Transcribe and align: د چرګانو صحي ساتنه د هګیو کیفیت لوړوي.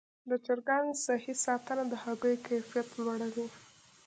د 0.29 0.31
چرګانو 0.45 0.91
صحي 1.05 1.33
ساتنه 1.45 1.83
د 1.91 1.93
هګیو 2.03 2.43
کیفیت 2.47 2.87
لوړوي. 3.01 3.47